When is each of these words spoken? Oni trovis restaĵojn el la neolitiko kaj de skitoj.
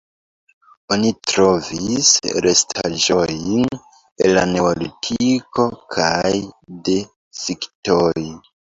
Oni 0.95 1.11
trovis 1.31 2.09
restaĵojn 2.47 3.69
el 3.77 4.35
la 4.41 4.49
neolitiko 4.57 5.71
kaj 5.97 6.35
de 6.91 7.01
skitoj. 7.47 8.31